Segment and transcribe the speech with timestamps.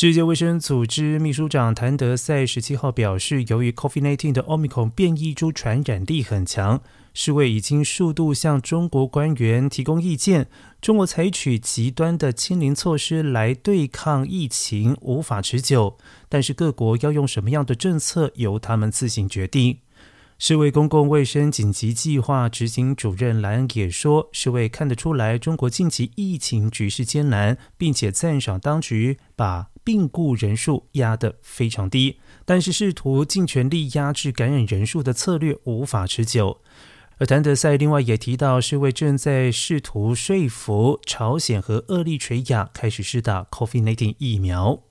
[0.00, 6.80] 世界卫生组织秘书长谭德赛十七号表示，由于 COVID-19 的 Omicron 变异株传染力很强，
[7.12, 10.46] 世卫已经数度向中国官员提供意见。
[10.80, 15.98] 中国采取极端的清零措施来对抗疫情，无法持久。
[16.28, 19.78] 但是各国要用什么样的政策，由他们自行决定。
[20.38, 36.60] 世卫公共卫生紧急计划执行主任兰也说，世卫看得出来中国近期疫情局势艰难，并且赞赏当局把病故人数压得非常低，但是试图尽全力压制感染人数的策略无法持久。
[37.16, 44.87] 而谭德赛另外也提到，世卫正在试图说服朝鲜和厄立垂亚开始施打 COVID-19 疫苗。